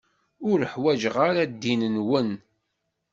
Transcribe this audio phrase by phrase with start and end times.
[0.49, 2.29] Ur ḥwaǧeɣ ara ddin-nwen.